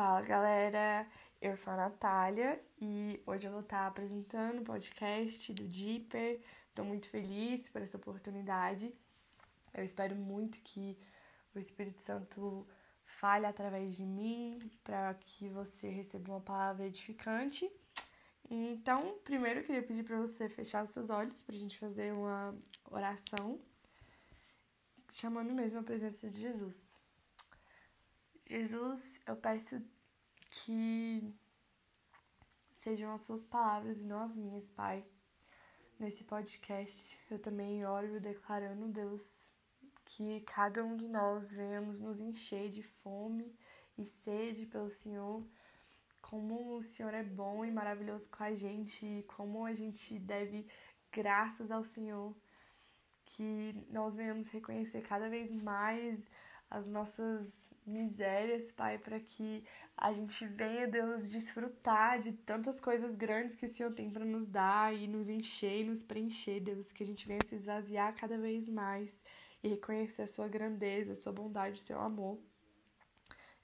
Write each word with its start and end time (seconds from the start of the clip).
Fala 0.00 0.22
galera, 0.22 1.06
eu 1.42 1.54
sou 1.58 1.74
a 1.74 1.76
Natália 1.76 2.58
e 2.80 3.22
hoje 3.26 3.46
eu 3.46 3.52
vou 3.52 3.60
estar 3.60 3.86
apresentando 3.86 4.62
o 4.62 4.64
podcast 4.64 5.52
do 5.52 5.64
Deeper. 5.64 6.40
Estou 6.70 6.86
muito 6.86 7.06
feliz 7.06 7.68
por 7.68 7.82
essa 7.82 7.98
oportunidade. 7.98 8.94
Eu 9.74 9.84
espero 9.84 10.16
muito 10.16 10.58
que 10.62 10.96
o 11.54 11.58
Espírito 11.58 12.00
Santo 12.00 12.66
fale 13.04 13.44
através 13.44 13.94
de 13.94 14.06
mim 14.06 14.70
para 14.82 15.12
que 15.12 15.50
você 15.50 15.90
receba 15.90 16.32
uma 16.32 16.40
palavra 16.40 16.86
edificante. 16.86 17.70
Então, 18.50 19.18
primeiro 19.22 19.60
eu 19.60 19.64
queria 19.64 19.82
pedir 19.82 20.02
para 20.02 20.16
você 20.18 20.48
fechar 20.48 20.82
os 20.82 20.88
seus 20.88 21.10
olhos 21.10 21.42
para 21.42 21.54
a 21.54 21.58
gente 21.58 21.78
fazer 21.78 22.10
uma 22.14 22.56
oração, 22.90 23.60
chamando 25.12 25.52
mesmo 25.52 25.78
a 25.78 25.82
presença 25.82 26.26
de 26.30 26.40
Jesus. 26.40 27.09
Jesus, 28.50 29.20
eu 29.28 29.36
peço 29.36 29.80
que 30.50 31.32
sejam 32.80 33.12
as 33.12 33.22
suas 33.22 33.44
palavras 33.44 34.00
e 34.00 34.04
não 34.04 34.24
as 34.24 34.34
minhas, 34.34 34.68
Pai. 34.72 35.04
Nesse 36.00 36.24
podcast, 36.24 37.16
eu 37.30 37.38
também 37.38 37.86
oro 37.86 38.18
declarando, 38.18 38.88
Deus, 38.88 39.52
que 40.04 40.40
cada 40.40 40.84
um 40.84 40.96
de 40.96 41.06
nós 41.06 41.52
venhamos 41.52 42.00
nos 42.00 42.20
encher 42.20 42.68
de 42.70 42.82
fome 42.82 43.56
e 43.96 44.04
sede 44.04 44.66
pelo 44.66 44.90
Senhor, 44.90 45.46
como 46.20 46.74
o 46.74 46.82
Senhor 46.82 47.14
é 47.14 47.22
bom 47.22 47.64
e 47.64 47.70
maravilhoso 47.70 48.28
com 48.30 48.42
a 48.42 48.52
gente, 48.52 49.06
e 49.06 49.22
como 49.28 49.64
a 49.64 49.74
gente 49.74 50.18
deve 50.18 50.66
graças 51.12 51.70
ao 51.70 51.84
Senhor, 51.84 52.34
que 53.26 53.86
nós 53.90 54.16
venhamos 54.16 54.48
reconhecer 54.48 55.02
cada 55.02 55.28
vez 55.28 55.52
mais 55.52 56.28
as 56.70 56.86
nossas 56.86 57.74
misérias, 57.84 58.70
Pai, 58.70 58.96
para 58.96 59.18
que 59.18 59.64
a 59.96 60.12
gente 60.12 60.46
venha, 60.46 60.86
Deus, 60.86 61.28
desfrutar 61.28 62.20
de 62.20 62.32
tantas 62.32 62.80
coisas 62.80 63.16
grandes 63.16 63.56
que 63.56 63.66
o 63.66 63.68
Senhor 63.68 63.92
tem 63.92 64.08
para 64.08 64.24
nos 64.24 64.46
dar 64.46 64.94
e 64.94 65.08
nos 65.08 65.28
encher 65.28 65.80
e 65.80 65.84
nos 65.84 66.02
preencher, 66.02 66.60
Deus, 66.60 66.92
que 66.92 67.02
a 67.02 67.06
gente 67.06 67.26
venha 67.26 67.40
se 67.44 67.56
esvaziar 67.56 68.14
cada 68.14 68.38
vez 68.38 68.68
mais 68.68 69.20
e 69.62 69.68
reconhecer 69.68 70.22
a 70.22 70.26
sua 70.28 70.46
grandeza, 70.46 71.14
a 71.14 71.16
sua 71.16 71.32
bondade, 71.32 71.74
o 71.74 71.82
seu 71.82 72.00
amor. 72.00 72.38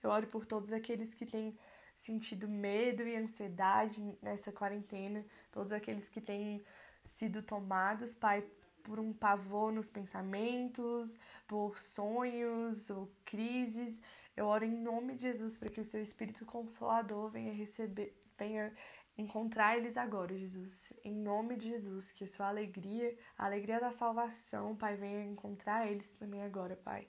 Eu 0.02 0.10
oro 0.10 0.26
por 0.26 0.44
todos 0.44 0.72
aqueles 0.72 1.14
que 1.14 1.24
têm 1.24 1.56
sentido 1.98 2.48
medo 2.48 3.02
e 3.02 3.16
ansiedade 3.16 4.02
nessa 4.20 4.50
quarentena, 4.52 5.24
todos 5.50 5.72
aqueles 5.72 6.08
que 6.08 6.20
têm 6.20 6.62
sido 7.04 7.40
tomados, 7.40 8.14
Pai, 8.14 8.44
por 8.86 9.00
um 9.00 9.12
pavor 9.12 9.72
nos 9.72 9.90
pensamentos, 9.90 11.18
por 11.46 11.76
sonhos 11.76 12.88
ou 12.88 13.10
crises. 13.24 14.00
Eu 14.36 14.46
oro 14.46 14.64
em 14.64 14.76
nome 14.90 15.16
de 15.16 15.22
Jesus 15.22 15.58
para 15.58 15.68
que 15.68 15.80
o 15.80 15.84
seu 15.84 16.00
Espírito 16.00 16.46
Consolador 16.46 17.28
venha 17.28 17.52
receber, 17.52 18.14
venha 18.38 18.72
encontrar 19.18 19.76
eles 19.76 19.96
agora, 19.96 20.38
Jesus. 20.38 20.92
Em 21.02 21.16
nome 21.16 21.56
de 21.56 21.68
Jesus, 21.70 22.12
que 22.12 22.22
a 22.22 22.28
sua 22.28 22.46
alegria, 22.46 23.16
a 23.36 23.46
alegria 23.46 23.80
da 23.80 23.90
salvação, 23.90 24.76
Pai, 24.76 24.94
venha 24.94 25.24
encontrar 25.24 25.90
eles 25.90 26.14
também 26.14 26.42
agora, 26.42 26.76
Pai. 26.76 27.08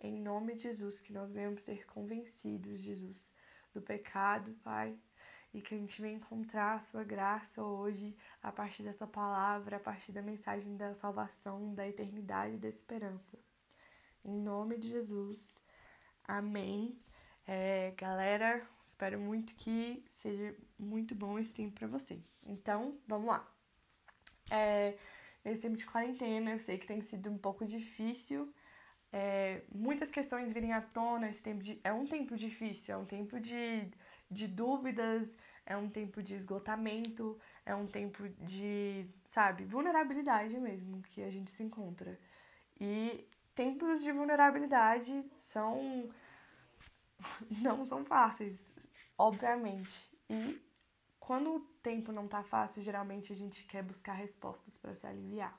Em 0.00 0.18
nome 0.18 0.54
de 0.54 0.62
Jesus, 0.62 0.98
que 0.98 1.12
nós 1.12 1.30
venhamos 1.30 1.62
ser 1.62 1.84
convencidos, 1.84 2.80
Jesus, 2.80 3.30
do 3.74 3.82
pecado, 3.82 4.54
Pai, 4.64 4.96
e 5.56 5.62
que 5.62 5.74
a 5.74 5.78
gente 5.78 6.02
venha 6.02 6.16
encontrar 6.16 6.74
a 6.74 6.80
sua 6.80 7.02
graça 7.02 7.62
hoje 7.64 8.14
a 8.42 8.52
partir 8.52 8.82
dessa 8.82 9.06
palavra, 9.06 9.78
a 9.78 9.80
partir 9.80 10.12
da 10.12 10.20
mensagem 10.20 10.76
da 10.76 10.92
salvação, 10.92 11.74
da 11.74 11.88
eternidade, 11.88 12.58
da 12.58 12.68
esperança. 12.68 13.38
Em 14.22 14.38
nome 14.38 14.76
de 14.76 14.90
Jesus, 14.90 15.58
amém. 16.24 17.00
É, 17.46 17.94
galera, 17.96 18.68
espero 18.78 19.18
muito 19.18 19.56
que 19.56 20.04
seja 20.10 20.54
muito 20.78 21.14
bom 21.14 21.38
esse 21.38 21.54
tempo 21.54 21.78
para 21.78 21.88
você. 21.88 22.20
Então, 22.44 22.98
vamos 23.08 23.28
lá. 23.28 23.50
É, 24.50 24.94
nesse 25.42 25.62
tempo 25.62 25.78
de 25.78 25.86
quarentena, 25.86 26.50
eu 26.50 26.58
sei 26.58 26.76
que 26.76 26.86
tem 26.86 27.00
sido 27.00 27.30
um 27.30 27.38
pouco 27.38 27.64
difícil. 27.64 28.52
É, 29.10 29.62
muitas 29.74 30.10
questões 30.10 30.52
virem 30.52 30.74
à 30.74 30.82
tona. 30.82 31.30
Esse 31.30 31.42
tempo 31.42 31.62
de, 31.64 31.80
é 31.82 31.94
um 31.94 32.04
tempo 32.04 32.36
difícil, 32.36 32.94
é 32.94 32.98
um 32.98 33.06
tempo 33.06 33.40
de 33.40 33.90
de 34.30 34.46
dúvidas, 34.48 35.36
é 35.64 35.76
um 35.76 35.88
tempo 35.88 36.22
de 36.22 36.34
esgotamento, 36.34 37.38
é 37.64 37.74
um 37.74 37.86
tempo 37.86 38.28
de, 38.40 39.08
sabe, 39.24 39.64
vulnerabilidade 39.64 40.58
mesmo 40.58 41.02
que 41.02 41.22
a 41.22 41.30
gente 41.30 41.50
se 41.50 41.62
encontra. 41.62 42.18
E 42.80 43.28
tempos 43.54 44.02
de 44.02 44.12
vulnerabilidade 44.12 45.28
são. 45.32 46.08
não 47.62 47.84
são 47.84 48.04
fáceis, 48.04 48.72
obviamente. 49.16 50.10
E 50.28 50.60
quando 51.18 51.56
o 51.56 51.60
tempo 51.82 52.12
não 52.12 52.28
tá 52.28 52.42
fácil, 52.42 52.82
geralmente 52.82 53.32
a 53.32 53.36
gente 53.36 53.64
quer 53.64 53.82
buscar 53.82 54.12
respostas 54.12 54.78
para 54.78 54.94
se 54.94 55.06
aliviar. 55.06 55.58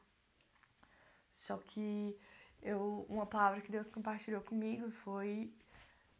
Só 1.33 1.57
que 1.57 2.17
eu, 2.61 3.05
uma 3.09 3.25
palavra 3.25 3.61
que 3.61 3.71
Deus 3.71 3.89
compartilhou 3.89 4.41
comigo 4.41 4.89
foi 4.89 5.53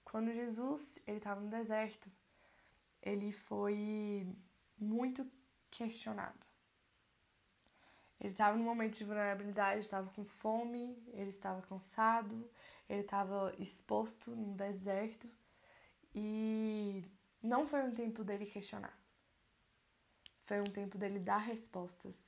quando 0.03 0.33
Jesus 0.33 0.99
ele 1.07 1.17
estava 1.17 1.41
no 1.41 1.49
deserto 1.49 2.09
ele 3.07 3.31
foi 3.31 4.27
muito 4.77 5.25
questionado. 5.71 6.45
Ele 8.19 8.33
estava 8.33 8.57
num 8.57 8.63
momento 8.63 8.97
de 8.97 9.05
vulnerabilidade, 9.05 9.79
estava 9.79 10.09
com 10.09 10.25
fome, 10.25 11.01
ele 11.13 11.29
estava 11.29 11.61
cansado, 11.61 12.49
ele 12.89 13.01
estava 13.01 13.53
exposto 13.59 14.31
no 14.31 14.53
deserto 14.55 15.29
e 16.13 17.05
não 17.41 17.65
foi 17.65 17.81
um 17.83 17.93
tempo 17.93 18.23
dele 18.23 18.45
questionar. 18.45 18.97
Foi 20.45 20.59
um 20.59 20.71
tempo 20.79 20.97
dele 20.97 21.19
dar 21.19 21.37
respostas. 21.37 22.27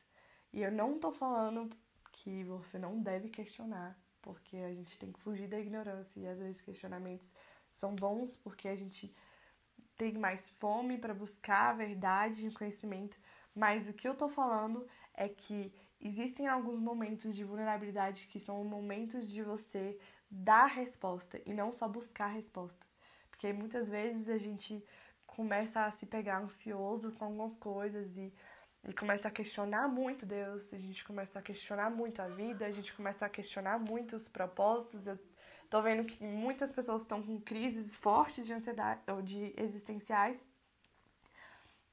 E 0.53 0.61
eu 0.61 0.71
não 0.71 0.99
tô 0.99 1.11
falando 1.11 1.69
que 2.11 2.43
você 2.43 2.77
não 2.77 3.01
deve 3.01 3.29
questionar, 3.29 3.99
porque 4.21 4.57
a 4.57 4.73
gente 4.73 4.97
tem 4.97 5.11
que 5.11 5.19
fugir 5.19 5.47
da 5.47 5.59
ignorância 5.59 6.19
e 6.19 6.27
às 6.27 6.37
vezes 6.37 6.61
questionamentos 6.61 7.33
são 7.69 7.95
bons 7.95 8.37
porque 8.37 8.67
a 8.67 8.75
gente 8.75 9.13
tem 9.99 10.13
mais 10.17 10.49
fome 10.61 10.97
para 10.97 11.13
buscar 11.13 11.71
a 11.71 11.73
verdade 11.73 12.45
e 12.45 12.47
o 12.47 12.53
conhecimento, 12.53 13.19
mas 13.53 13.89
o 13.89 13.93
que 13.93 14.07
eu 14.07 14.15
tô 14.15 14.29
falando 14.29 14.87
é 15.13 15.27
que 15.27 15.73
existem 15.99 16.47
alguns 16.47 16.79
momentos 16.79 17.35
de 17.35 17.43
vulnerabilidade 17.43 18.27
que 18.27 18.39
são 18.39 18.63
momentos 18.63 19.29
de 19.29 19.43
você 19.43 19.99
dar 20.31 20.67
resposta 20.67 21.41
e 21.45 21.53
não 21.53 21.69
só 21.73 21.85
buscar 21.85 22.27
resposta. 22.27 22.87
Porque 23.29 23.51
muitas 23.51 23.89
vezes 23.89 24.29
a 24.29 24.37
gente 24.37 24.81
começa 25.27 25.83
a 25.83 25.91
se 25.91 26.05
pegar 26.05 26.39
ansioso 26.39 27.11
com 27.11 27.25
algumas 27.25 27.57
coisas 27.57 28.17
e, 28.17 28.33
e 28.87 28.93
começa 28.93 29.27
a 29.27 29.31
questionar 29.31 29.89
muito 29.89 30.25
Deus, 30.25 30.73
a 30.73 30.79
gente 30.79 31.03
começa 31.03 31.39
a 31.39 31.41
questionar 31.41 31.89
muito 31.89 32.21
a 32.21 32.29
vida, 32.29 32.65
a 32.65 32.71
gente 32.71 32.93
começa 32.93 33.25
a 33.25 33.29
questionar 33.29 33.77
muito 33.77 34.15
os 34.15 34.29
propósitos. 34.29 35.07
Eu 35.07 35.19
Tô 35.69 35.81
vendo 35.81 36.03
que 36.03 36.23
muitas 36.23 36.71
pessoas 36.71 37.01
estão 37.01 37.21
com 37.21 37.39
crises 37.39 37.93
fortes 37.93 38.45
de 38.45 38.53
ansiedade 38.53 39.01
ou 39.07 39.21
de 39.21 39.53
existenciais. 39.55 40.45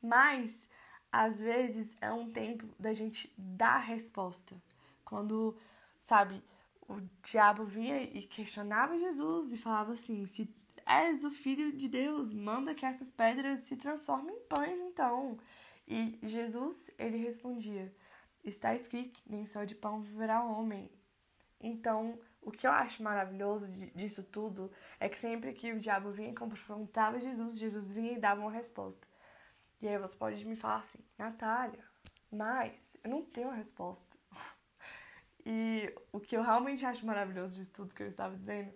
Mas 0.01 0.69
às 1.13 1.41
vezes 1.41 1.97
é 2.01 2.11
um 2.11 2.31
tempo 2.31 2.67
da 2.79 2.93
gente 2.93 3.33
dar 3.37 3.79
resposta. 3.79 4.57
Quando, 5.05 5.57
sabe, 6.01 6.43
o 6.89 7.01
diabo 7.23 7.65
vinha 7.65 8.03
e 8.03 8.23
questionava 8.23 8.99
Jesus 8.99 9.53
e 9.53 9.59
falava 9.59 9.93
assim: 9.93 10.27
se 10.27 10.49
és 10.87 11.25
o 11.25 11.31
filho 11.31 11.73
de 11.73 11.89
Deus, 11.89 12.33
manda 12.33 12.75
que 12.75 12.87
essas 12.87 13.11
pedras 13.11 13.63
se 13.63 13.77
transformem 13.77 14.37
em 14.37 14.41
pães, 14.41 14.81
então. 14.81 15.39
E 15.87 16.19
Jesus, 16.23 16.91
ele 16.99 17.19
respondia: 17.19 17.95
está 18.45 18.75
escrito, 18.75 19.21
nem 19.27 19.45
só 19.47 19.65
de 19.65 19.75
pão 19.75 20.01
viverá 20.01 20.45
o 20.45 20.53
homem. 20.59 20.91
Então, 21.61 22.19
o 22.47 22.53
que 22.53 22.65
eu 22.65 22.71
acho 22.71 23.03
maravilhoso 23.03 23.67
disso 23.93 24.23
tudo 24.23 24.71
é 25.01 25.09
que 25.09 25.19
sempre 25.19 25.53
que 25.53 25.73
o 25.73 25.81
diabo 25.81 26.13
vinha 26.13 26.31
e 26.31 26.35
confrontava 26.35 27.19
Jesus, 27.19 27.59
Jesus 27.59 27.91
vinha 27.91 28.13
e 28.13 28.21
dava 28.21 28.41
uma 28.41 28.53
resposta. 28.53 29.05
E 29.83 29.89
aí 29.89 29.99
você 29.99 30.17
pode 30.17 30.45
me 30.45 30.55
falar 30.55 30.79
assim, 30.79 31.01
Natália, 31.19 31.85
mas 32.31 32.97
eu 33.03 33.11
não 33.11 33.25
tenho 33.25 33.49
uma 33.49 33.57
resposta. 33.57 34.17
e 35.45 35.93
o 36.13 36.21
que 36.21 36.37
eu 36.37 36.43
realmente 36.43 36.87
acho 36.87 37.05
maravilhoso 37.05 37.57
disso 37.57 37.73
tudo 37.73 37.93
que 37.93 38.05
eu 38.05 38.11
estava 38.11 38.37
dizendo 38.37 38.73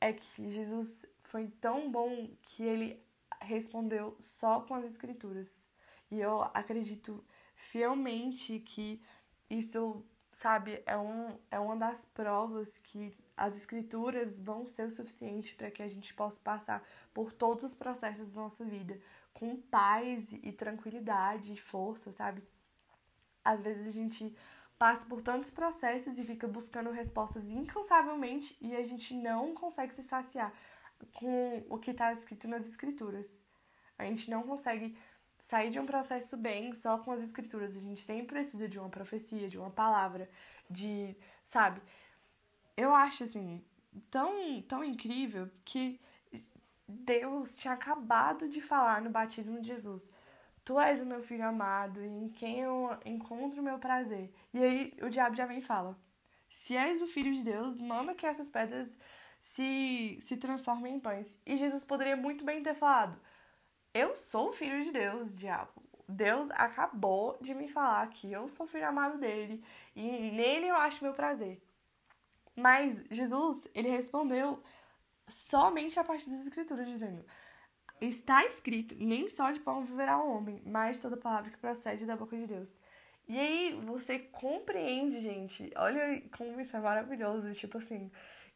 é 0.00 0.14
que 0.14 0.50
Jesus 0.50 1.04
foi 1.24 1.46
tão 1.46 1.92
bom 1.92 2.34
que 2.40 2.62
ele 2.62 3.04
respondeu 3.42 4.16
só 4.22 4.62
com 4.62 4.74
as 4.74 4.84
escrituras. 4.86 5.68
E 6.10 6.18
eu 6.18 6.40
acredito 6.54 7.22
fielmente 7.54 8.60
que 8.60 9.02
isso 9.50 10.02
sabe, 10.40 10.82
é, 10.86 10.96
um, 10.96 11.38
é 11.50 11.58
uma 11.58 11.76
das 11.76 12.06
provas 12.06 12.74
que 12.78 13.14
as 13.36 13.58
escrituras 13.58 14.38
vão 14.38 14.66
ser 14.66 14.86
o 14.86 14.90
suficiente 14.90 15.54
para 15.54 15.70
que 15.70 15.82
a 15.82 15.88
gente 15.88 16.14
possa 16.14 16.40
passar 16.40 16.82
por 17.12 17.30
todos 17.30 17.62
os 17.64 17.74
processos 17.74 18.32
da 18.32 18.40
nossa 18.40 18.64
vida 18.64 18.98
com 19.34 19.60
paz 19.60 20.32
e 20.32 20.50
tranquilidade 20.50 21.52
e 21.52 21.60
força, 21.60 22.10
sabe? 22.10 22.42
Às 23.44 23.60
vezes 23.60 23.86
a 23.86 23.90
gente 23.90 24.34
passa 24.78 25.04
por 25.04 25.20
tantos 25.20 25.50
processos 25.50 26.18
e 26.18 26.24
fica 26.24 26.48
buscando 26.48 26.90
respostas 26.90 27.52
incansavelmente 27.52 28.56
e 28.62 28.74
a 28.74 28.82
gente 28.82 29.12
não 29.14 29.54
consegue 29.54 29.94
se 29.94 30.02
saciar. 30.02 30.54
com 31.14 31.64
o 31.68 31.78
que 31.78 31.90
está 31.90 32.12
escrito 32.12 32.48
nas 32.48 32.66
escrituras. 32.66 33.44
A 33.98 34.04
gente 34.06 34.30
não 34.30 34.42
consegue 34.42 34.96
sair 35.50 35.70
de 35.70 35.80
um 35.80 35.86
processo 35.86 36.36
bem 36.36 36.72
só 36.74 36.98
com 36.98 37.10
as 37.10 37.20
escrituras. 37.20 37.76
A 37.76 37.80
gente 37.80 38.00
sempre 38.00 38.34
precisa 38.34 38.68
de 38.68 38.78
uma 38.78 38.88
profecia, 38.88 39.48
de 39.48 39.58
uma 39.58 39.70
palavra, 39.70 40.30
de, 40.68 41.16
sabe? 41.44 41.80
Eu 42.76 42.94
acho 42.94 43.24
assim 43.24 43.62
tão 44.10 44.62
tão 44.62 44.84
incrível 44.84 45.50
que 45.64 46.00
Deus 46.86 47.58
tinha 47.58 47.74
acabado 47.74 48.48
de 48.48 48.60
falar 48.60 49.02
no 49.02 49.10
batismo 49.10 49.60
de 49.60 49.68
Jesus. 49.68 50.10
Tu 50.64 50.78
és 50.78 51.00
o 51.00 51.06
meu 51.06 51.22
filho 51.22 51.44
amado, 51.44 52.00
em 52.04 52.28
quem 52.28 52.60
eu 52.60 52.96
encontro 53.04 53.60
o 53.60 53.64
meu 53.64 53.78
prazer. 53.78 54.32
E 54.54 54.62
aí 54.62 54.94
o 55.02 55.08
diabo 55.08 55.34
já 55.34 55.46
vem 55.46 55.58
e 55.58 55.68
fala: 55.72 55.98
Se 56.48 56.76
és 56.76 57.02
o 57.02 57.08
filho 57.08 57.32
de 57.34 57.42
Deus, 57.42 57.80
manda 57.80 58.14
que 58.14 58.26
essas 58.26 58.48
pedras 58.48 58.96
se, 59.40 60.18
se 60.20 60.36
transformem 60.36 60.96
em 60.96 61.00
pães. 61.00 61.38
E 61.44 61.56
Jesus 61.56 61.84
poderia 61.84 62.16
muito 62.16 62.44
bem 62.44 62.62
ter 62.62 62.74
falado: 62.74 63.18
Eu 63.92 64.16
sou 64.16 64.52
filho 64.52 64.84
de 64.84 64.92
Deus, 64.92 65.38
diabo. 65.38 65.82
Deus 66.08 66.48
acabou 66.52 67.38
de 67.40 67.54
me 67.54 67.68
falar 67.68 68.08
que 68.08 68.32
eu 68.32 68.48
sou 68.48 68.66
filho 68.66 68.86
amado 68.86 69.18
dele 69.18 69.62
e 69.94 70.30
nele 70.30 70.68
eu 70.68 70.76
acho 70.76 71.02
meu 71.02 71.12
prazer. 71.12 71.60
Mas 72.54 73.04
Jesus, 73.10 73.68
ele 73.74 73.88
respondeu 73.88 74.62
somente 75.28 75.98
a 75.98 76.04
partir 76.04 76.30
das 76.30 76.40
escrituras, 76.40 76.86
dizendo: 76.88 77.24
Está 78.00 78.44
escrito, 78.44 78.94
nem 78.98 79.28
só 79.28 79.50
de 79.50 79.60
pão 79.60 79.84
viverá 79.84 80.18
o 80.18 80.30
homem, 80.36 80.62
mas 80.64 80.98
toda 80.98 81.16
palavra 81.16 81.50
que 81.50 81.58
procede 81.58 82.06
da 82.06 82.16
boca 82.16 82.36
de 82.36 82.46
Deus. 82.46 82.78
E 83.28 83.38
aí 83.38 83.80
você 83.84 84.18
compreende, 84.18 85.20
gente, 85.20 85.70
olha 85.76 86.20
como 86.36 86.60
isso 86.60 86.76
é 86.76 86.80
maravilhoso, 86.80 87.52
tipo 87.54 87.78
assim, 87.78 88.10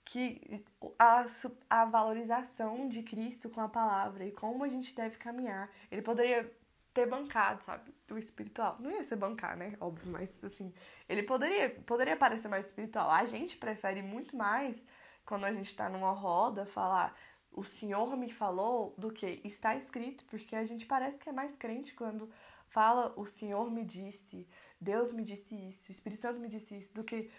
que 0.05 0.65
a, 0.99 1.27
a 1.71 1.85
valorização 1.87 2.89
de 2.89 3.03
Cristo 3.03 3.49
com 3.49 3.61
a 3.61 3.69
palavra 3.69 4.25
e 4.25 4.33
como 4.33 4.65
a 4.65 4.69
gente 4.69 4.95
deve 4.95 5.17
caminhar. 5.17 5.71
Ele 5.91 6.03
poderia 6.03 6.51
ter 6.93 7.07
bancado, 7.07 7.63
sabe, 7.65 7.93
o 8.11 8.19
espiritual. 8.19 8.77
Não 8.79 8.91
ia 8.91 9.03
ser 9.03 9.17
bancar, 9.17 9.57
né? 9.57 9.77
Óbvio, 9.81 10.11
mas 10.13 10.43
assim, 10.45 10.73
ele 11.09 11.23
poderia, 11.23 11.71
poderia 11.71 12.17
parecer 12.17 12.49
mais 12.49 12.67
espiritual. 12.67 13.11
A 13.11 13.25
gente 13.25 13.57
prefere 13.57 14.03
muito 14.03 14.37
mais 14.37 14.87
quando 15.25 15.45
a 15.45 15.53
gente 15.53 15.75
tá 15.75 15.89
numa 15.89 16.13
roda 16.13 16.67
falar 16.67 17.17
o 17.55 17.63
Senhor 17.63 18.17
me 18.17 18.31
falou 18.31 18.95
do 18.99 19.13
que 19.13 19.41
está 19.45 19.77
escrito, 19.77 20.25
porque 20.25 20.57
a 20.57 20.65
gente 20.65 20.87
parece 20.87 21.19
que 21.19 21.29
é 21.29 21.33
mais 21.33 21.57
crente 21.57 21.95
quando 21.95 22.29
fala 22.67 23.15
o 23.17 23.25
Senhor 23.25 23.71
me 23.71 23.85
disse, 23.85 24.49
Deus 24.81 25.13
me 25.13 25.23
disse 25.23 25.55
isso, 25.55 25.89
o 25.89 25.93
Espírito 25.93 26.23
Santo 26.23 26.41
me 26.41 26.49
disse 26.49 26.77
isso, 26.77 26.93
do 26.93 27.05
que 27.05 27.31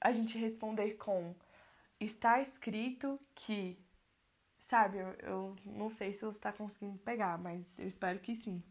a 0.00 0.12
gente 0.12 0.38
responder 0.38 0.94
com 0.94 1.34
está 2.00 2.40
escrito 2.40 3.20
que, 3.34 3.78
sabe, 4.58 4.98
eu, 4.98 5.12
eu 5.22 5.56
não 5.64 5.90
sei 5.90 6.12
se 6.12 6.24
você 6.24 6.38
está 6.38 6.52
conseguindo 6.52 6.98
pegar, 6.98 7.38
mas 7.38 7.78
eu 7.78 7.86
espero 7.86 8.18
que 8.18 8.34
sim. 8.34 8.62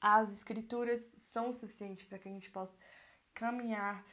As 0.00 0.32
escrituras 0.32 1.00
são 1.18 1.50
o 1.50 1.54
suficiente 1.54 2.04
para 2.04 2.18
que 2.18 2.28
a 2.28 2.32
gente 2.32 2.50
possa 2.50 2.74
caminhar 3.32 4.04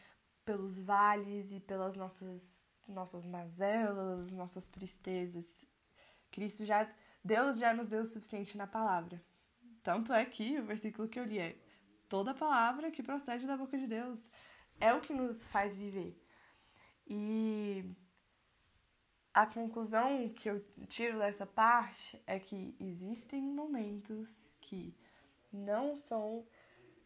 pelos 0.45 0.79
vales 0.79 1.51
e 1.51 1.59
pelas 1.59 1.95
nossas 1.95 2.71
nossas 2.87 3.25
mazelas, 3.25 4.31
nossas 4.31 4.67
tristezas. 4.67 5.65
Cristo 6.31 6.65
já, 6.65 6.89
Deus 7.23 7.57
já 7.57 7.73
nos 7.73 7.87
deu 7.87 8.01
o 8.01 8.05
suficiente 8.05 8.57
na 8.57 8.67
palavra. 8.67 9.21
Tanto 9.83 10.13
é 10.13 10.23
que 10.25 10.59
o 10.59 10.65
versículo 10.65 11.07
que 11.07 11.19
eu 11.19 11.25
li 11.25 11.39
é: 11.39 11.57
toda 12.07 12.33
palavra 12.33 12.91
que 12.91 13.03
procede 13.03 13.47
da 13.47 13.57
boca 13.57 13.77
de 13.77 13.87
Deus 13.87 14.27
é 14.79 14.93
o 14.93 15.01
que 15.01 15.13
nos 15.13 15.47
faz 15.47 15.75
viver. 15.75 16.21
E 17.13 17.83
a 19.33 19.45
conclusão 19.45 20.29
que 20.29 20.49
eu 20.49 20.65
tiro 20.87 21.19
dessa 21.19 21.45
parte 21.45 22.23
é 22.25 22.39
que 22.39 22.73
existem 22.79 23.41
momentos 23.41 24.47
que 24.61 24.95
não 25.51 25.93
são 25.93 26.45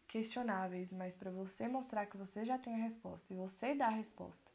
questionáveis, 0.06 0.92
mas 0.92 1.16
para 1.16 1.32
você 1.32 1.66
mostrar 1.66 2.06
que 2.06 2.16
você 2.16 2.44
já 2.44 2.56
tem 2.56 2.76
a 2.76 2.84
resposta 2.84 3.34
e 3.34 3.36
você 3.36 3.74
dá 3.74 3.86
a 3.86 3.90
resposta. 3.90 4.48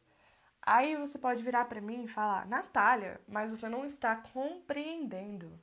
Aí 0.61 0.95
você 0.95 1.19
pode 1.19 1.43
virar 1.43 1.65
para 1.65 1.81
mim 1.81 2.05
e 2.05 2.07
falar: 2.07 2.47
"Natália, 2.47 3.19
mas 3.27 3.51
você 3.51 3.67
não 3.67 3.85
está 3.85 4.15
compreendendo. 4.15 5.61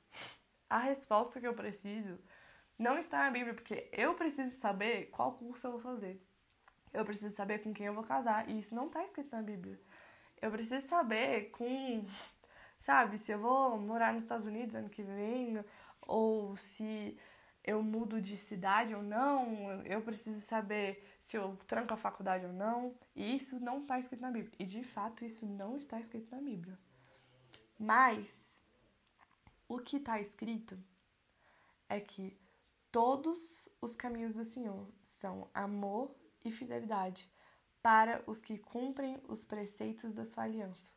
A 0.69 0.77
resposta 0.77 1.41
que 1.41 1.49
eu 1.49 1.55
preciso 1.55 2.19
não 2.79 2.99
está 2.99 3.21
na 3.25 3.31
Bíblia, 3.31 3.55
porque 3.55 3.89
eu 3.91 4.15
preciso 4.15 4.55
saber 4.57 5.07
qual 5.07 5.33
curso 5.33 5.67
eu 5.67 5.73
vou 5.73 5.81
fazer. 5.81 6.28
Eu 6.93 7.05
preciso 7.05 7.35
saber 7.35 7.59
com 7.63 7.73
quem 7.73 7.87
eu 7.87 7.95
vou 7.95 8.05
casar, 8.05 8.49
e 8.49 8.59
isso 8.59 8.75
não 8.75 8.87
está 8.87 9.05
escrito 9.05 9.35
na 9.35 9.43
Bíblia. 9.43 9.79
Eu 10.41 10.51
preciso 10.51 10.87
saber 10.87 11.51
com, 11.51 12.05
sabe, 12.79 13.19
se 13.19 13.33
eu 13.33 13.39
vou 13.39 13.79
morar 13.79 14.13
nos 14.13 14.23
Estados 14.23 14.47
Unidos 14.47 14.75
ano 14.75 14.89
que 14.89 15.03
vem, 15.03 15.63
ou 16.01 16.57
se 16.57 17.19
eu 17.65 17.83
mudo 17.83 18.21
de 18.21 18.37
cidade 18.37 18.95
ou 18.95 19.03
não, 19.03 19.83
eu 19.85 20.01
preciso 20.01 20.41
saber 20.41 21.05
se 21.21 21.37
eu 21.37 21.57
tranco 21.67 21.93
a 21.93 21.97
faculdade 21.99 22.47
ou 22.47 22.53
não. 22.53 22.95
E 23.15 23.37
isso 23.37 23.61
não 23.61 23.83
está 23.83 23.99
escrito 23.99 24.23
na 24.23 24.31
Bíblia. 24.31 24.55
E 24.59 24.65
de 24.65 24.83
fato, 24.83 25.25
isso 25.25 25.45
não 25.45 25.77
está 25.77 26.01
escrito 26.01 26.35
na 26.35 26.41
Bíblia. 26.41 26.79
Mas 27.79 28.63
o 29.69 29.79
que 29.79 29.99
está 29.99 30.19
escrito 30.19 30.79
é 31.89 32.01
que 32.01 32.39
todos 32.91 33.69
os 33.83 33.95
caminhos 33.95 34.35
do 34.35 34.45
Senhor 34.45 34.89
são 35.03 35.49
amor 35.53 36.17
e 36.45 36.51
fidelidade 36.51 37.31
para 37.83 38.23
os 38.27 38.41
que 38.41 38.59
cumprem 38.59 39.21
os 39.29 39.45
preceitos 39.45 40.15
da 40.15 40.25
sua 40.25 40.45
aliança. 40.45 40.93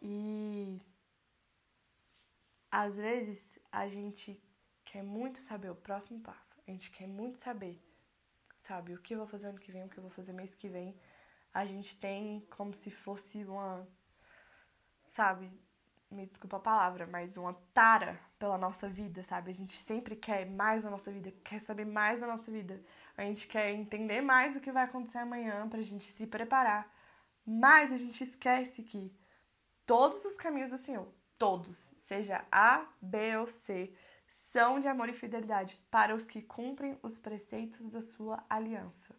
E 0.00 0.80
às 2.70 2.96
vezes 2.96 3.58
a 3.70 3.86
gente 3.88 4.42
quer 4.84 5.02
muito 5.02 5.38
saber 5.38 5.70
o 5.70 5.76
próximo 5.76 6.20
passo. 6.20 6.60
A 6.66 6.70
gente 6.70 6.90
quer 6.90 7.06
muito 7.06 7.38
saber, 7.38 7.82
sabe, 8.60 8.94
o 8.94 9.00
que 9.00 9.14
eu 9.14 9.18
vou 9.18 9.26
fazer 9.26 9.46
ano 9.46 9.58
que 9.58 9.72
vem, 9.72 9.84
o 9.84 9.88
que 9.88 9.98
eu 9.98 10.02
vou 10.02 10.10
fazer 10.10 10.32
mês 10.32 10.54
que 10.54 10.68
vem. 10.68 10.96
A 11.52 11.64
gente 11.64 11.96
tem 11.96 12.40
como 12.50 12.74
se 12.74 12.90
fosse 12.90 13.44
uma, 13.44 13.88
sabe, 15.08 15.50
me 16.14 16.26
desculpa 16.26 16.56
a 16.56 16.60
palavra, 16.60 17.06
mas 17.06 17.36
uma 17.36 17.54
tara 17.72 18.18
pela 18.38 18.56
nossa 18.56 18.88
vida, 18.88 19.22
sabe? 19.22 19.50
A 19.50 19.54
gente 19.54 19.76
sempre 19.76 20.16
quer 20.16 20.46
mais 20.46 20.84
da 20.84 20.90
nossa 20.90 21.10
vida, 21.10 21.32
quer 21.42 21.60
saber 21.60 21.84
mais 21.84 22.20
da 22.20 22.26
nossa 22.26 22.50
vida. 22.50 22.82
A 23.16 23.22
gente 23.22 23.46
quer 23.46 23.72
entender 23.72 24.20
mais 24.20 24.56
o 24.56 24.60
que 24.60 24.72
vai 24.72 24.84
acontecer 24.84 25.18
amanhã 25.18 25.68
pra 25.68 25.82
gente 25.82 26.04
se 26.04 26.26
preparar. 26.26 26.90
Mas 27.44 27.92
a 27.92 27.96
gente 27.96 28.22
esquece 28.24 28.82
que 28.82 29.12
todos 29.84 30.24
os 30.24 30.36
caminhos 30.36 30.70
do 30.70 30.78
Senhor, 30.78 31.12
todos, 31.38 31.92
seja 31.98 32.44
A, 32.50 32.86
B 33.02 33.36
ou 33.36 33.46
C, 33.46 33.92
são 34.26 34.80
de 34.80 34.88
amor 34.88 35.08
e 35.08 35.12
fidelidade 35.12 35.76
para 35.90 36.14
os 36.14 36.26
que 36.26 36.42
cumprem 36.42 36.98
os 37.02 37.18
preceitos 37.18 37.88
da 37.88 38.00
sua 38.00 38.42
aliança. 38.48 39.14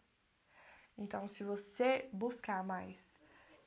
Então, 0.98 1.28
se 1.28 1.44
você 1.44 2.10
buscar 2.12 2.64
mais 2.64 3.15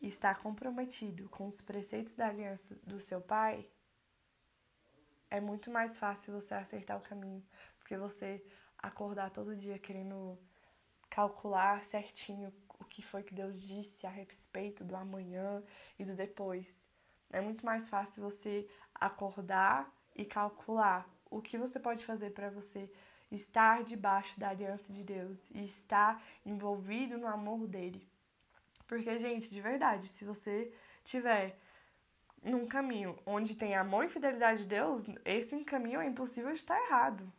e 0.01 0.09
estar 0.09 0.39
comprometido 0.41 1.29
com 1.29 1.49
os 1.49 1.61
preceitos 1.61 2.15
da 2.15 2.29
aliança 2.29 2.75
do 2.87 3.01
seu 3.01 3.21
pai, 3.21 3.69
é 5.31 5.41
muito 5.41 5.71
mais 5.71 5.99
fácil 5.99 6.33
você 6.33 6.55
acertar 6.55 6.97
o 6.97 7.03
caminho, 7.03 7.45
porque 7.79 7.97
você 7.97 8.45
acordar 8.79 9.31
todo 9.31 9.57
dia 9.57 9.79
querendo 9.79 10.39
calcular 11.11 11.85
certinho 11.85 12.53
o 12.79 12.85
que 12.85 13.03
foi 13.03 13.23
que 13.23 13.35
Deus 13.35 13.61
disse 13.61 14.07
a 14.07 14.11
respeito 14.11 14.85
do 14.85 14.95
amanhã 14.97 15.63
e 15.99 16.05
do 16.05 16.15
depois. 16.15 16.89
É 17.31 17.41
muito 17.41 17.65
mais 17.67 17.89
fácil 17.89 18.23
você 18.23 18.69
acordar 18.95 19.93
e 20.15 20.25
calcular 20.25 21.09
o 21.31 21.43
que 21.43 21.59
você 21.59 21.79
pode 21.79 22.05
fazer 22.05 22.31
para 22.31 22.51
você 22.51 22.91
estar 23.31 23.83
debaixo 23.83 24.39
da 24.41 24.49
aliança 24.49 24.93
de 24.93 25.05
Deus 25.05 25.51
e 25.51 25.65
estar 25.65 26.23
envolvido 26.47 27.19
no 27.19 27.27
amor 27.27 27.67
dele. 27.67 28.09
Porque, 28.89 29.19
gente, 29.21 29.51
de 29.51 29.61
verdade, 29.61 30.09
se 30.09 30.25
você 30.25 30.73
tiver 31.05 31.57
num 32.43 32.67
caminho 32.67 33.19
onde 33.27 33.55
tem 33.55 33.77
amor 33.77 34.07
e 34.07 34.09
fidelidade 34.09 34.63
de 34.63 34.69
Deus, 34.69 35.05
esse 35.25 35.63
caminho 35.65 36.01
é 36.01 36.07
impossível 36.07 36.51
de 36.53 36.59
estar 36.59 36.81
errado. 36.87 37.31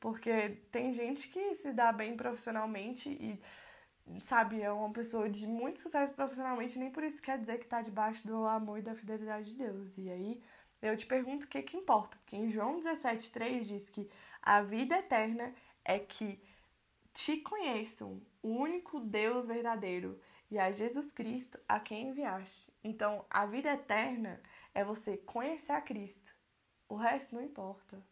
Porque 0.00 0.62
tem 0.72 0.92
gente 0.94 1.28
que 1.28 1.54
se 1.54 1.72
dá 1.72 1.92
bem 1.92 2.16
profissionalmente 2.16 3.10
e, 3.10 3.38
sabe, 4.20 4.62
é 4.62 4.72
uma 4.72 4.92
pessoa 4.92 5.28
de 5.28 5.46
muito 5.46 5.80
sucesso 5.80 6.14
profissionalmente, 6.14 6.78
nem 6.78 6.90
por 6.90 7.04
isso 7.04 7.22
quer 7.22 7.38
dizer 7.38 7.58
que 7.58 7.64
está 7.64 7.82
debaixo 7.82 8.26
do 8.26 8.46
amor 8.46 8.78
e 8.78 8.82
da 8.82 8.94
fidelidade 8.94 9.50
de 9.50 9.56
Deus. 9.58 9.98
E 9.98 10.10
aí 10.10 10.42
eu 10.80 10.96
te 10.96 11.06
pergunto 11.06 11.44
o 11.44 11.48
que, 11.48 11.62
que 11.62 11.76
importa, 11.76 12.16
porque 12.18 12.36
em 12.36 12.48
João 12.48 12.78
17,3 12.80 13.60
diz 13.60 13.90
que 13.90 14.08
a 14.42 14.62
vida 14.62 14.98
eterna 14.98 15.54
é 15.84 15.98
que 15.98 16.40
te 17.14 17.38
conheçam, 17.38 18.20
o 18.42 18.48
único 18.48 18.98
Deus 19.00 19.46
verdadeiro, 19.46 20.20
e 20.50 20.58
a 20.58 20.70
Jesus 20.70 21.10
Cristo 21.12 21.58
a 21.66 21.80
quem 21.80 22.08
enviaste. 22.08 22.72
Então, 22.82 23.24
a 23.30 23.46
vida 23.46 23.72
eterna 23.72 24.42
é 24.74 24.84
você 24.84 25.16
conhecer 25.16 25.72
a 25.72 25.80
Cristo. 25.80 26.34
O 26.88 26.96
resto 26.96 27.36
não 27.36 27.42
importa. 27.42 28.04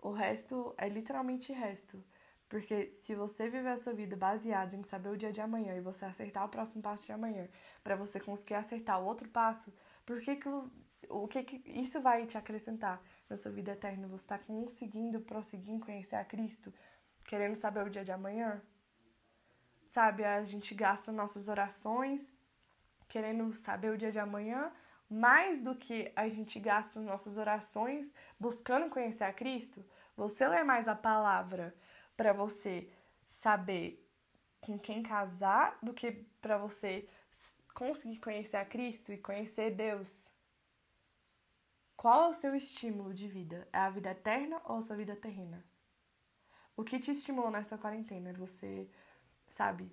O 0.00 0.10
resto 0.10 0.74
é 0.76 0.88
literalmente 0.88 1.52
resto. 1.52 2.04
Porque 2.48 2.90
se 2.90 3.14
você 3.14 3.48
viver 3.48 3.70
a 3.70 3.76
sua 3.76 3.94
vida 3.94 4.14
baseada 4.14 4.76
em 4.76 4.82
saber 4.82 5.08
o 5.08 5.16
dia 5.16 5.32
de 5.32 5.40
amanhã 5.40 5.74
e 5.74 5.80
você 5.80 6.04
acertar 6.04 6.44
o 6.44 6.50
próximo 6.50 6.82
passo 6.82 7.06
de 7.06 7.12
amanhã, 7.12 7.48
para 7.82 7.96
você 7.96 8.20
conseguir 8.20 8.54
acertar 8.54 9.00
o 9.00 9.06
outro 9.06 9.28
passo, 9.28 9.72
por 10.04 10.20
que 10.20 10.36
que 10.36 10.48
o, 11.08 11.26
que 11.28 11.42
que 11.42 11.62
isso 11.70 12.00
vai 12.00 12.26
te 12.26 12.36
acrescentar 12.36 13.02
na 13.28 13.36
sua 13.36 13.50
vida 13.50 13.72
eterna? 13.72 14.06
Você 14.08 14.24
está 14.24 14.38
conseguindo 14.38 15.20
prosseguir 15.20 15.74
em 15.74 15.80
conhecer 15.80 16.16
a 16.16 16.24
Cristo, 16.24 16.72
querendo 17.24 17.56
saber 17.56 17.86
o 17.86 17.90
dia 17.90 18.04
de 18.04 18.12
amanhã? 18.12 18.62
Sabe, 19.88 20.24
a 20.24 20.42
gente 20.42 20.74
gasta 20.74 21.12
nossas 21.12 21.48
orações 21.48 22.32
querendo 23.08 23.52
saber 23.52 23.90
o 23.90 23.98
dia 23.98 24.10
de 24.10 24.18
amanhã, 24.18 24.72
mais 25.08 25.60
do 25.60 25.74
que 25.74 26.10
a 26.16 26.26
gente 26.28 26.58
gasta 26.58 26.98
nossas 26.98 27.36
orações 27.36 28.10
buscando 28.40 28.88
conhecer 28.88 29.24
a 29.24 29.32
Cristo. 29.32 29.84
Você 30.16 30.48
lê 30.48 30.64
mais 30.64 30.88
a 30.88 30.94
palavra 30.94 31.74
para 32.16 32.32
você 32.32 32.90
saber 33.26 34.02
com 34.62 34.78
quem 34.78 35.02
casar 35.02 35.76
do 35.82 35.92
que 35.92 36.10
para 36.40 36.56
você 36.56 37.06
conseguir 37.74 38.18
conhecer 38.18 38.56
a 38.56 38.64
Cristo 38.64 39.12
e 39.12 39.18
conhecer 39.18 39.72
Deus. 39.72 40.30
Qual 41.94 42.24
é 42.24 42.28
o 42.30 42.34
seu 42.34 42.54
estímulo 42.54 43.12
de 43.12 43.28
vida? 43.28 43.68
É 43.72 43.78
a 43.78 43.90
vida 43.90 44.10
eterna 44.10 44.60
ou 44.64 44.78
a 44.78 44.82
sua 44.82 44.96
vida 44.96 45.14
terrena? 45.14 45.62
O 46.76 46.84
que 46.84 46.98
te 46.98 47.10
estimulou 47.10 47.50
nessa 47.50 47.76
quarentena? 47.76 48.32
Você, 48.34 48.88
sabe, 49.46 49.90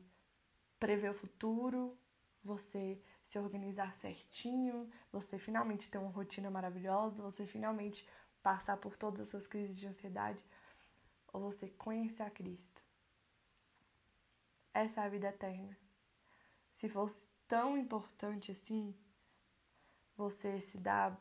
prever 0.79 1.11
o 1.11 1.13
futuro, 1.13 1.97
você 2.43 3.01
se 3.23 3.37
organizar 3.37 3.93
certinho, 3.93 4.89
você 5.11 5.37
finalmente 5.37 5.89
ter 5.89 5.97
uma 5.97 6.09
rotina 6.09 6.49
maravilhosa, 6.49 7.21
você 7.21 7.45
finalmente 7.45 8.07
passar 8.41 8.77
por 8.77 8.95
todas 8.95 9.19
as 9.19 9.29
suas 9.29 9.45
crises 9.45 9.77
de 9.77 9.87
ansiedade, 9.87 10.43
ou 11.33 11.41
você 11.41 11.67
conhecer 11.69 12.23
a 12.23 12.29
Cristo. 12.29 12.81
Essa 14.73 15.01
é 15.01 15.05
a 15.05 15.09
vida 15.09 15.27
eterna. 15.27 15.77
Se 16.69 16.87
fosse 16.87 17.27
tão 17.47 17.77
importante 17.77 18.51
assim, 18.51 18.95
você 20.15 20.59
se 20.61 20.77
dar 20.77 21.19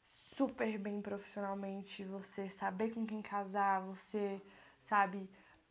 super 0.00 0.78
bem 0.78 1.00
profissionalmente, 1.00 2.04
você 2.04 2.48
saber 2.48 2.92
com 2.92 3.06
quem 3.06 3.22
casar, 3.22 3.80
você, 3.82 4.42
sabe, 4.82 5.30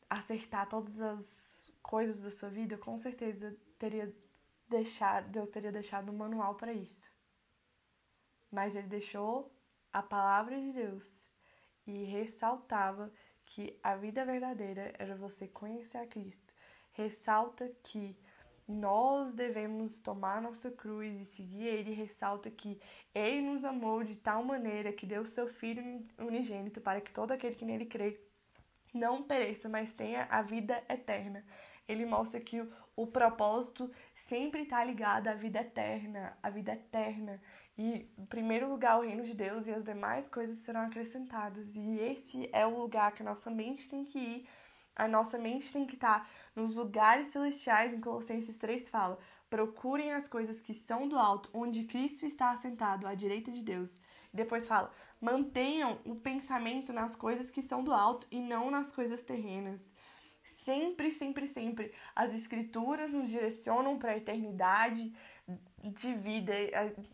acertar 0.09 0.67
todas 0.67 0.99
as 0.99 1.65
coisas 1.81 2.23
da 2.23 2.31
sua 2.31 2.49
vida, 2.49 2.77
com 2.77 2.97
certeza 2.97 3.55
teria 3.77 4.13
deixado, 4.67 5.29
Deus 5.29 5.49
teria 5.49 5.71
deixado 5.71 6.11
um 6.11 6.17
manual 6.17 6.55
para 6.55 6.73
isso. 6.73 7.11
Mas 8.49 8.75
ele 8.75 8.87
deixou 8.87 9.53
a 9.91 10.01
palavra 10.01 10.59
de 10.59 10.71
Deus 10.71 11.27
e 11.85 12.03
ressaltava 12.05 13.11
que 13.45 13.77
a 13.83 13.95
vida 13.95 14.25
verdadeira 14.25 14.93
era 14.97 15.15
você 15.15 15.47
conhecer 15.47 15.97
a 15.97 16.07
Cristo. 16.07 16.53
Ressalta 16.93 17.69
que 17.83 18.17
nós 18.67 19.33
devemos 19.33 19.99
tomar 19.99 20.41
nossa 20.41 20.71
cruz 20.71 21.19
e 21.19 21.25
seguir 21.25 21.67
Ele. 21.67 21.93
Ressalta 21.93 22.49
que 22.49 22.79
Ele 23.13 23.41
nos 23.41 23.65
amou 23.65 24.03
de 24.03 24.17
tal 24.17 24.43
maneira 24.43 24.93
que 24.93 25.05
deu 25.05 25.25
seu 25.25 25.47
Filho 25.47 25.83
unigênito 26.17 26.79
para 26.79 27.01
que 27.01 27.11
todo 27.11 27.31
aquele 27.31 27.55
que 27.55 27.65
nele 27.65 27.85
crê 27.85 28.30
não 28.93 29.23
pereça, 29.23 29.69
mas 29.69 29.93
tenha 29.93 30.27
a 30.29 30.41
vida 30.41 30.83
eterna. 30.89 31.43
Ele 31.87 32.05
mostra 32.05 32.39
que 32.39 32.61
o, 32.61 32.71
o 32.95 33.07
propósito 33.07 33.91
sempre 34.13 34.61
está 34.61 34.83
ligado 34.83 35.27
à 35.27 35.33
vida 35.33 35.59
eterna, 35.61 36.37
à 36.41 36.49
vida 36.49 36.73
eterna. 36.73 37.41
E, 37.77 38.09
em 38.17 38.25
primeiro 38.25 38.69
lugar, 38.69 38.97
o 38.97 39.01
reino 39.01 39.23
de 39.23 39.33
Deus 39.33 39.67
e 39.67 39.73
as 39.73 39.83
demais 39.83 40.29
coisas 40.29 40.57
serão 40.57 40.81
acrescentadas. 40.81 41.75
E 41.75 41.99
esse 41.99 42.49
é 42.53 42.65
o 42.65 42.77
lugar 42.77 43.11
que 43.13 43.21
a 43.21 43.25
nossa 43.25 43.49
mente 43.49 43.89
tem 43.89 44.05
que 44.05 44.19
ir. 44.19 44.49
A 44.95 45.07
nossa 45.07 45.37
mente 45.37 45.71
tem 45.71 45.85
que 45.85 45.95
estar 45.95 46.21
tá 46.21 46.29
nos 46.55 46.75
lugares 46.75 47.27
celestiais. 47.27 47.93
Em 47.93 47.99
Colossenses 47.99 48.57
3 48.57 48.89
fala: 48.89 49.17
procurem 49.51 50.13
as 50.13 50.29
coisas 50.29 50.61
que 50.61 50.73
são 50.73 51.09
do 51.09 51.19
alto, 51.19 51.49
onde 51.53 51.83
Cristo 51.83 52.25
está 52.25 52.51
assentado 52.51 53.05
à 53.05 53.13
direita 53.13 53.51
de 53.51 53.61
Deus. 53.61 53.99
Depois 54.33 54.65
fala: 54.65 54.91
mantenham 55.19 55.99
o 56.05 56.15
pensamento 56.15 56.93
nas 56.93 57.15
coisas 57.15 57.51
que 57.51 57.61
são 57.61 57.83
do 57.83 57.93
alto 57.93 58.25
e 58.31 58.39
não 58.39 58.71
nas 58.71 58.91
coisas 58.91 59.21
terrenas. 59.21 59.93
Sempre, 60.41 61.11
sempre, 61.11 61.47
sempre 61.47 61.93
as 62.15 62.33
escrituras 62.33 63.11
nos 63.11 63.29
direcionam 63.29 63.99
para 63.99 64.13
a 64.13 64.17
eternidade 64.17 65.13
de 65.83 66.13
vida, 66.13 66.53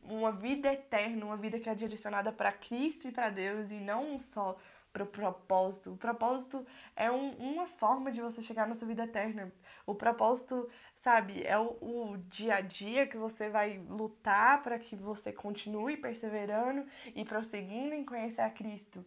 uma 0.04 0.32
vida 0.32 0.72
eterna, 0.72 1.26
uma 1.26 1.38
vida 1.38 1.60
que 1.60 1.70
é 1.70 1.74
direcionada 1.76 2.32
para 2.32 2.52
Cristo 2.52 3.08
e 3.08 3.12
para 3.12 3.30
Deus 3.30 3.72
e 3.72 3.80
não 3.80 4.20
só 4.20 4.58
para 4.92 5.04
o 5.04 5.08
propósito. 5.08 5.92
O 5.92 5.98
propósito 5.98 6.66
é 6.96 7.12
um, 7.12 7.32
uma 7.38 7.68
forma 7.68 8.12
de 8.12 8.22
você 8.22 8.42
chegar 8.42 8.68
na 8.68 8.76
sua 8.76 8.88
vida 8.88 9.04
eterna. 9.04 9.52
O 9.86 9.94
propósito, 9.94 10.70
sabe, 10.98 11.44
é 11.44 11.58
o, 11.58 11.78
o 11.82 12.18
dia 12.30 12.56
a 12.56 12.62
dia 12.62 13.08
que 13.08 13.18
você 13.18 13.50
vai 13.50 13.78
lutar 13.90 14.64
para 14.64 14.80
que 14.80 14.96
você 14.96 15.32
continue 15.32 15.98
perseverando 15.98 16.86
e 17.16 17.24
prosseguindo 17.24 17.94
em 17.94 18.04
conhecer 18.04 18.42
a 18.42 18.50
Cristo. 18.50 19.06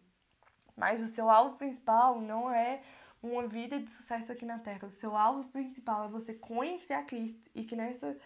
Mas 0.77 1.03
o 1.03 1.09
seu 1.09 1.29
alvo 1.29 1.57
principal 1.57 2.21
não 2.21 2.51
é 2.51 2.83
uma 3.23 3.47
vida 3.47 3.79
de 3.79 3.91
sucesso 3.91 4.33
aqui 4.33 4.47
na 4.47 4.59
Terra. 4.59 4.87
O 4.87 4.91
seu 4.91 5.17
alvo 5.17 5.49
principal 5.49 6.05
é 6.05 6.09
você 6.09 6.35
conhecer 6.35 6.95
a 6.95 7.03
Cristo 7.03 7.51
e 7.55 7.65
que 7.65 7.77
nessa, 7.77 8.19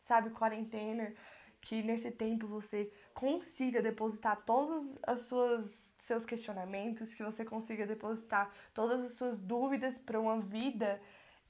sabe, 0.00 0.30
quarentena, 0.30 1.14
que 1.60 1.82
nesse 1.82 2.10
tempo 2.10 2.46
você 2.46 2.92
consiga 3.14 3.80
depositar 3.80 4.42
todos 4.44 4.98
as 5.04 5.20
suas 5.20 5.91
seus 6.02 6.26
questionamentos, 6.26 7.14
que 7.14 7.22
você 7.22 7.44
consiga 7.44 7.86
depositar 7.86 8.52
todas 8.74 9.04
as 9.04 9.12
suas 9.12 9.38
dúvidas 9.38 10.00
para 10.00 10.20
uma 10.20 10.40
vida 10.40 11.00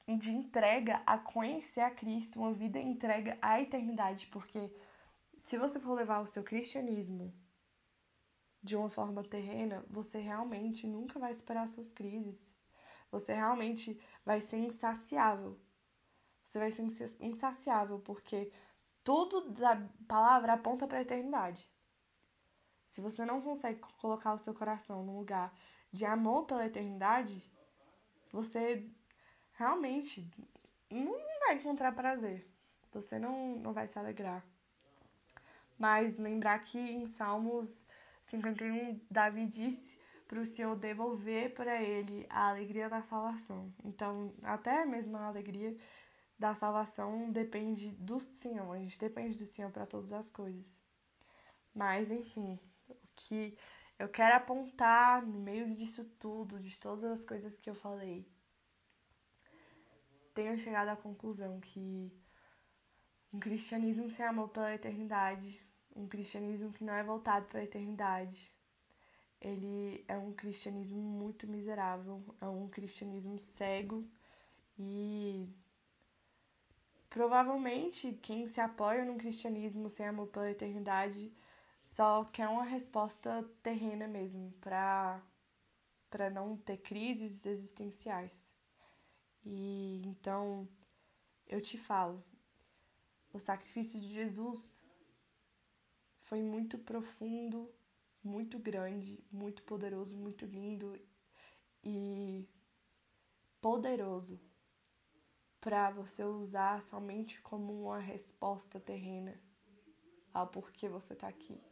de 0.07 0.31
entrega 0.31 1.03
a 1.07 1.17
conhecer 1.17 1.81
a 1.81 1.91
Cristo, 1.91 2.39
uma 2.39 2.53
vida 2.53 2.79
entrega 2.79 3.35
à 3.41 3.61
eternidade, 3.61 4.27
porque 4.27 4.71
se 5.39 5.57
você 5.57 5.81
for 5.81 5.95
levar 5.95 6.21
o 6.21 6.27
seu 6.27 6.43
cristianismo 6.45 7.33
de 8.63 8.77
uma 8.77 8.91
forma 8.91 9.23
terrena, 9.23 9.85
você 9.89 10.19
realmente 10.19 10.87
nunca 10.87 11.19
vai 11.19 11.35
superar 11.35 11.67
suas 11.67 11.91
crises. 11.91 12.55
Você 13.11 13.33
realmente 13.33 13.99
vai 14.23 14.43
ser 14.43 14.59
insaciável. 14.59 15.59
Você 16.45 16.59
vai 16.59 16.71
ser 16.71 16.87
insaciável 17.21 17.99
porque 18.01 18.53
tudo 19.03 19.51
da 19.53 19.89
palavra 20.07 20.53
aponta 20.53 20.87
para 20.87 20.99
a 20.99 21.03
eternidade. 21.03 21.72
Se 22.93 23.01
você 23.01 23.25
não 23.25 23.41
consegue 23.41 23.81
colocar 24.03 24.35
o 24.35 24.39
seu 24.39 24.53
coração 24.53 25.03
num 25.03 25.17
lugar 25.17 25.51
de 25.91 26.05
amor 26.05 26.45
pela 26.45 26.67
eternidade, 26.67 27.43
você 28.31 28.87
realmente 29.55 30.31
não 30.91 31.17
vai 31.41 31.55
encontrar 31.55 31.93
prazer. 31.93 32.47
Você 32.93 33.19
não, 33.19 33.57
não 33.57 33.73
vai 33.73 33.89
se 33.89 33.99
alegrar. 33.99 34.45
Mas 35.79 36.19
lembrar 36.19 36.59
que 36.59 36.79
em 36.79 37.07
Salmos 37.07 37.87
51, 38.27 39.01
Davi 39.11 39.47
disse 39.47 39.99
para 40.29 40.41
o 40.41 40.45
Senhor 40.45 40.77
devolver 40.77 41.55
para 41.55 41.83
ele 41.83 42.27
a 42.29 42.51
alegria 42.51 42.91
da 42.91 43.01
salvação. 43.01 43.73
Então, 43.83 44.35
até 44.43 44.85
mesmo 44.85 45.17
a 45.17 45.29
alegria 45.29 45.75
da 46.39 46.55
salvação 46.55 47.31
depende 47.31 47.91
do 47.93 48.21
Senhor. 48.21 48.71
A 48.71 48.79
gente 48.79 48.99
depende 48.99 49.35
do 49.39 49.47
Senhor 49.47 49.71
para 49.71 49.87
todas 49.87 50.13
as 50.13 50.31
coisas. 50.31 50.79
Mas, 51.75 52.11
enfim, 52.11 52.61
que 53.29 53.57
eu 53.99 54.09
quero 54.09 54.37
apontar 54.37 55.25
no 55.25 55.39
meio 55.39 55.73
disso 55.75 56.05
tudo, 56.19 56.59
de 56.59 56.77
todas 56.79 57.05
as 57.05 57.25
coisas 57.25 57.57
que 57.57 57.71
eu 57.71 57.75
falei, 57.75 58.27
tenho 60.35 60.57
chegado 60.59 60.89
à 60.89 60.97
conclusão 60.97 61.61
que 61.61 62.13
um 63.33 63.39
cristianismo 63.39 64.09
sem 64.11 64.25
amor 64.25 64.49
pela 64.49 64.75
eternidade, 64.75 65.61
um 65.95 66.07
cristianismo 66.07 66.73
que 66.73 66.85
não 66.85 66.95
é 66.95 67.03
voltado 67.03 67.47
para 67.47 67.61
a 67.61 67.65
eternidade, 67.65 68.53
ele 69.41 70.05
é 70.09 70.17
um 70.17 70.33
cristianismo 70.33 71.01
muito 71.01 71.47
miserável, 71.47 72.23
é 72.41 72.47
um 72.47 72.69
cristianismo 72.69 73.39
cego 73.39 74.07
e 74.79 75.49
provavelmente 77.11 78.13
quem 78.23 78.47
se 78.47 78.61
apoia 78.61 79.05
num 79.05 79.19
cristianismo 79.19 79.89
sem 79.89 80.07
amor 80.07 80.29
pela 80.29 80.51
eternidade 80.51 81.33
só 81.93 82.25
quer 82.25 82.49
uma 82.49 82.65
resposta 82.65 83.43
terrena 83.63 84.09
mesmo 84.09 84.51
para 84.61 85.23
para 86.09 86.31
não 86.31 86.57
ter 86.57 86.79
crises 86.79 87.47
existenciais. 87.47 88.53
E 89.45 90.03
então 90.05 90.69
eu 91.47 91.61
te 91.61 91.79
falo, 91.79 92.23
o 93.33 93.39
sacrifício 93.39 94.01
de 94.01 94.09
Jesus 94.09 94.85
foi 96.21 96.43
muito 96.43 96.79
profundo 96.79 97.71
muito 98.25 98.59
grande, 98.59 99.23
muito 99.31 99.63
poderoso, 99.65 100.17
muito 100.17 100.47
lindo 100.47 100.99
e 101.83 102.49
poderoso 103.61 104.41
para 105.61 105.91
você 105.91 106.25
usar 106.25 106.83
somente 106.85 107.41
como 107.43 107.83
uma 107.83 107.99
resposta 107.99 108.81
terrena 108.81 109.39
ao 110.33 110.47
porquê 110.47 110.89
você 110.89 111.13
está 111.13 111.29
aqui. 111.29 111.72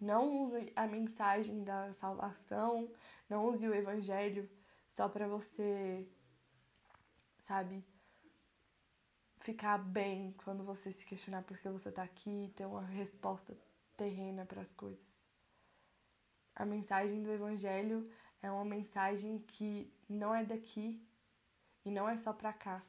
Não 0.00 0.44
use 0.44 0.72
a 0.76 0.86
mensagem 0.86 1.64
da 1.64 1.92
salvação, 1.92 2.90
não 3.28 3.46
use 3.46 3.66
o 3.68 3.74
evangelho 3.74 4.48
só 4.86 5.08
para 5.08 5.26
você, 5.26 6.08
sabe, 7.40 7.84
ficar 9.40 9.78
bem 9.78 10.34
quando 10.44 10.62
você 10.62 10.92
se 10.92 11.04
questionar 11.04 11.42
por 11.42 11.58
que 11.58 11.68
você 11.68 11.90
tá 11.90 12.02
aqui 12.02 12.52
ter 12.54 12.66
uma 12.66 12.84
resposta 12.84 13.56
terrena 13.96 14.46
para 14.46 14.62
as 14.62 14.72
coisas. 14.72 15.18
A 16.54 16.64
mensagem 16.64 17.22
do 17.22 17.32
evangelho 17.32 18.08
é 18.42 18.50
uma 18.50 18.64
mensagem 18.64 19.38
que 19.40 19.92
não 20.08 20.34
é 20.34 20.44
daqui 20.44 21.04
e 21.84 21.90
não 21.90 22.08
é 22.08 22.16
só 22.16 22.32
para 22.32 22.52
cá. 22.52 22.84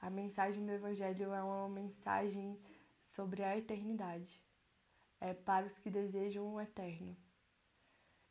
A 0.00 0.10
mensagem 0.10 0.64
do 0.64 0.72
evangelho 0.72 1.32
é 1.32 1.42
uma 1.42 1.68
mensagem 1.68 2.60
sobre 3.04 3.42
a 3.42 3.56
eternidade. 3.56 4.40
É 5.20 5.34
para 5.34 5.66
os 5.66 5.78
que 5.78 5.90
desejam 5.90 6.54
o 6.54 6.60
eterno. 6.60 7.16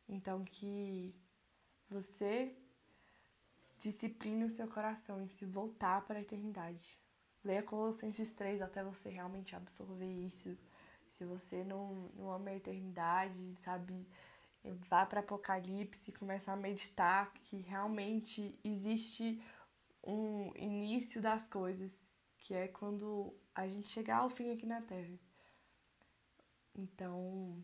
Então 0.08 0.44
que 0.44 1.14
você 1.90 2.56
discipline 3.80 4.46
o 4.46 4.50
seu 4.50 4.68
coração 4.68 5.22
em 5.22 5.28
se 5.28 5.46
voltar 5.46 6.06
para 6.06 6.20
a 6.20 6.22
eternidade. 6.22 7.00
Leia 7.44 7.64
Colossenses 7.64 8.32
3 8.32 8.62
até 8.62 8.84
você 8.84 9.10
realmente 9.10 9.56
absorver 9.56 10.12
isso. 10.26 10.58
Se 11.08 11.24
você 11.26 11.64
não, 11.64 12.12
não 12.16 12.32
ama 12.32 12.50
a 12.50 12.56
eternidade, 12.56 13.56
sabe, 13.64 14.08
vá 14.90 15.06
para 15.06 15.22
Apocalipse 15.22 16.10
e 16.10 16.14
começa 16.14 16.52
a 16.52 16.56
meditar 16.56 17.32
que 17.34 17.58
realmente 17.58 18.60
existe 18.64 19.42
um 20.04 20.52
início 20.56 21.22
das 21.22 21.48
coisas, 21.48 21.98
que 22.38 22.54
é 22.54 22.68
quando 22.68 23.34
a 23.54 23.68
gente 23.68 23.88
chegar 23.90 24.18
ao 24.18 24.30
fim 24.30 24.52
aqui 24.52 24.66
na 24.66 24.82
Terra. 24.82 25.18
Então, 26.78 27.64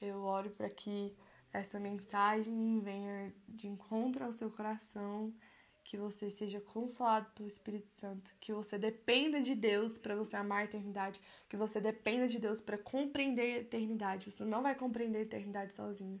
eu 0.00 0.18
oro 0.22 0.50
para 0.50 0.68
que 0.68 1.16
essa 1.52 1.80
mensagem 1.80 2.80
venha 2.80 3.34
de 3.48 3.66
encontro 3.66 4.24
ao 4.24 4.32
seu 4.32 4.50
coração, 4.50 5.34
que 5.82 5.96
você 5.96 6.30
seja 6.30 6.60
consolado 6.60 7.30
pelo 7.34 7.48
Espírito 7.48 7.90
Santo, 7.90 8.34
que 8.38 8.52
você 8.52 8.78
dependa 8.78 9.40
de 9.40 9.54
Deus 9.54 9.98
para 9.98 10.14
você 10.14 10.36
amar 10.36 10.60
a 10.60 10.64
eternidade, 10.64 11.20
que 11.48 11.56
você 11.56 11.80
dependa 11.80 12.28
de 12.28 12.38
Deus 12.38 12.60
para 12.60 12.78
compreender 12.78 13.56
a 13.56 13.60
eternidade. 13.60 14.30
Você 14.30 14.44
não 14.44 14.62
vai 14.62 14.74
compreender 14.74 15.18
a 15.18 15.22
eternidade 15.22 15.72
sozinho. 15.72 16.20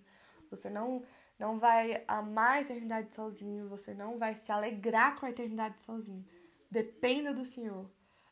Você 0.50 0.68
não 0.68 1.04
não 1.38 1.58
vai 1.58 2.04
amar 2.06 2.58
a 2.58 2.60
eternidade 2.60 3.14
sozinho, 3.14 3.66
você 3.66 3.94
não 3.94 4.18
vai 4.18 4.34
se 4.34 4.52
alegrar 4.52 5.18
com 5.18 5.24
a 5.24 5.30
eternidade 5.30 5.80
sozinho. 5.80 6.22
Dependa 6.70 7.32
do 7.32 7.46
Senhor 7.46 7.90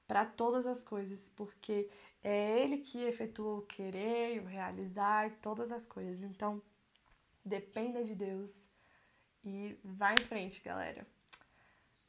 para 0.09 0.25
todas 0.25 0.67
as 0.67 0.83
coisas, 0.83 1.29
porque 1.37 1.91
é 2.25 2.63
Ele 2.63 2.79
que 2.79 3.05
efetua 3.05 3.59
o 3.59 3.63
querer, 3.63 4.43
o 4.43 4.47
realizar, 4.47 5.37
todas 5.43 5.71
as 5.71 5.87
coisas. 5.87 6.23
Então, 6.23 6.63
dependa 7.45 8.03
de 8.03 8.15
Deus 8.15 8.67
e 9.45 9.79
vá 9.85 10.15
em 10.15 10.25
frente, 10.25 10.63
galera. 10.63 11.07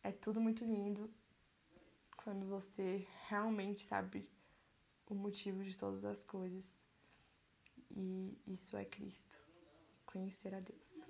É 0.01 0.11
tudo 0.11 0.39
muito 0.39 0.63
lindo 0.63 1.13
quando 2.23 2.47
você 2.47 3.05
realmente 3.27 3.85
sabe 3.85 4.27
o 5.05 5.13
motivo 5.13 5.63
de 5.63 5.75
todas 5.77 6.05
as 6.05 6.23
coisas. 6.23 6.77
E 7.91 8.37
isso 8.47 8.77
é 8.77 8.85
Cristo 8.85 9.37
conhecer 10.05 10.55
a 10.55 10.59
Deus. 10.59 11.05